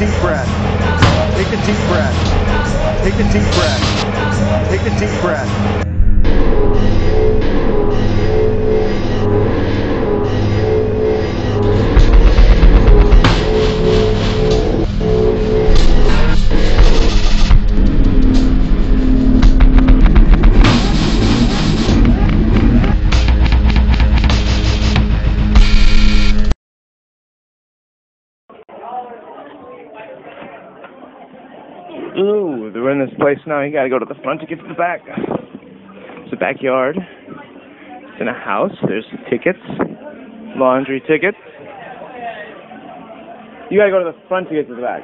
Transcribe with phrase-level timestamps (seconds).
[0.00, 0.48] deep breath.
[1.36, 2.16] Take a deep breath.
[3.04, 4.70] Take a deep breath.
[4.70, 5.99] Take a deep breath.
[32.18, 33.62] Ooh, we're in this place now.
[33.62, 35.00] You gotta go to the front to get to the back.
[35.06, 36.96] It's a backyard.
[36.98, 38.74] It's in a house.
[38.86, 39.62] There's tickets,
[40.56, 41.38] laundry tickets.
[43.70, 45.02] You gotta go to the front to get to the back.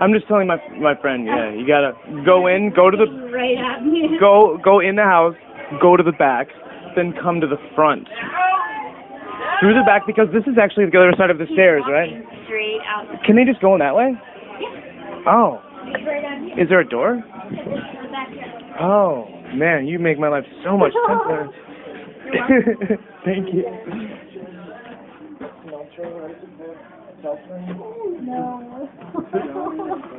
[0.00, 1.26] I'm just telling my my friend.
[1.26, 1.92] Yeah, you gotta
[2.24, 4.16] go in, go to the right at me.
[4.18, 5.36] go go in the house,
[5.82, 6.48] go to the back,
[6.96, 8.08] then come to the front.
[9.60, 12.10] Through the back because this is actually the other side of the stairs, right?
[12.46, 13.06] Straight out.
[13.24, 14.12] Can they just go in that way?
[14.60, 15.24] Yeah.
[15.26, 17.22] Oh, Right is there a door?
[18.80, 21.48] Oh, man, you make my life so much simpler.
[23.24, 23.64] Thank you.
[28.22, 28.88] No.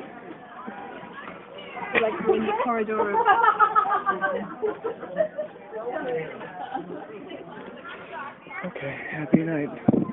[2.02, 3.16] like in the corridor.
[8.66, 10.05] Okay, happy night.